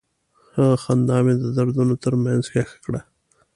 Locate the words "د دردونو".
1.41-1.95